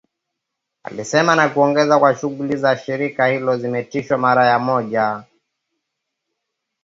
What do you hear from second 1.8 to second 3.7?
kuwa shughuli za shirika hilo